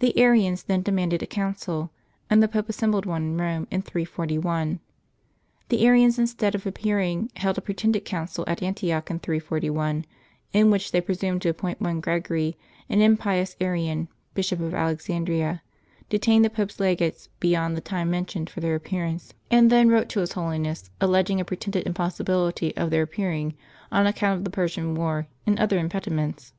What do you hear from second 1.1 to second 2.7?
a council, and the Pope